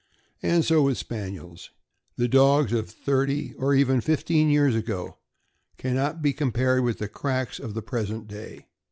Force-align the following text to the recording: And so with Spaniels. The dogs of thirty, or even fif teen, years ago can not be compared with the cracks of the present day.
And 0.41 0.65
so 0.65 0.81
with 0.81 0.97
Spaniels. 0.97 1.69
The 2.17 2.27
dogs 2.27 2.73
of 2.73 2.89
thirty, 2.89 3.53
or 3.53 3.75
even 3.75 4.01
fif 4.01 4.25
teen, 4.25 4.49
years 4.49 4.73
ago 4.73 5.17
can 5.77 5.93
not 5.93 6.23
be 6.23 6.33
compared 6.33 6.83
with 6.83 6.97
the 6.97 7.07
cracks 7.07 7.59
of 7.59 7.75
the 7.75 7.83
present 7.83 8.27
day. 8.27 8.65